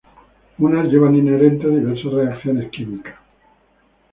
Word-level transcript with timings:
Unas 0.57 0.87
llevan 0.87 1.13
inherentes 1.13 1.69
diversas 1.71 2.11
reacciones 2.11 2.71
químicas. 2.71 3.19